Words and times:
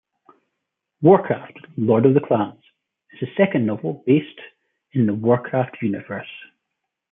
"Warcraft: 1.03 1.59
Lord 1.77 2.07
of 2.07 2.15
the 2.15 2.21
Clans" 2.21 2.59
is 3.11 3.19
the 3.19 3.27
second 3.37 3.67
novel 3.67 4.01
based 4.07 4.39
in 4.93 5.05
the 5.05 5.13
"Warcraft" 5.13 5.77
universe. 5.83 6.25